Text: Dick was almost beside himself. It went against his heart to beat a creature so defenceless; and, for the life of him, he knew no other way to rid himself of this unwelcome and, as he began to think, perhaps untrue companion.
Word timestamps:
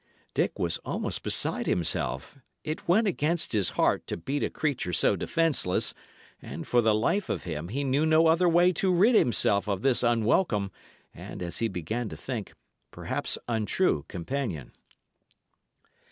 Dick 0.33 0.57
was 0.57 0.79
almost 0.79 1.21
beside 1.21 1.67
himself. 1.67 2.39
It 2.63 2.87
went 2.87 3.05
against 3.05 3.51
his 3.53 3.69
heart 3.77 4.07
to 4.07 4.17
beat 4.17 4.41
a 4.41 4.49
creature 4.49 4.93
so 4.93 5.15
defenceless; 5.15 5.93
and, 6.41 6.65
for 6.65 6.81
the 6.81 6.95
life 6.95 7.29
of 7.29 7.43
him, 7.43 7.67
he 7.67 7.83
knew 7.83 8.07
no 8.07 8.25
other 8.25 8.49
way 8.49 8.71
to 8.73 8.91
rid 8.91 9.13
himself 9.13 9.67
of 9.67 9.83
this 9.83 10.01
unwelcome 10.01 10.71
and, 11.13 11.43
as 11.43 11.59
he 11.59 11.67
began 11.67 12.09
to 12.09 12.17
think, 12.17 12.53
perhaps 12.89 13.37
untrue 13.47 14.03
companion. 14.07 14.71